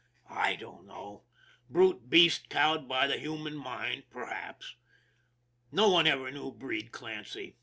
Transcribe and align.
I 0.31 0.55
don't 0.55 0.87
know 0.87 1.25
brute 1.69 2.09
beast 2.09 2.49
cowed 2.49 2.87
by 2.87 3.05
the 3.05 3.19
human 3.19 3.55
mind, 3.55 4.05
perhaps. 4.09 4.73
No 5.71 5.89
one 5.89 6.07
ever 6.07 6.31
knew 6.31 6.51
Breed 6.51 6.91
Clancy. 6.91 7.57